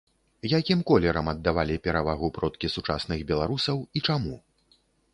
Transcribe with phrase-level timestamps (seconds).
[0.59, 4.35] Якім колерам аддавалі перавагу продкі сучасных беларусаў і чаму?